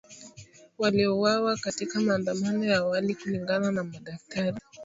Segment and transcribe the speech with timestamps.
[0.77, 4.59] waliouawa katika maandamano ya awali kulingana na madaktari